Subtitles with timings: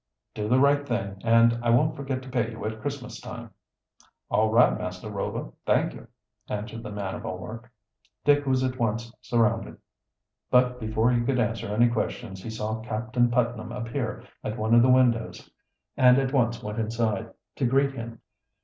[0.33, 3.51] "Do the right thing, and I won't forget to pay you at Christmas time."
[4.31, 6.07] "All right Master Rover; thank you,"
[6.49, 7.71] answered the man of all work.
[8.25, 9.77] Dick was at once surrounded,
[10.49, 14.81] but before he could answer any questions he saw Captain Putnam appear at one of
[14.81, 15.47] the windows
[15.95, 18.21] and at once went inside to greet him.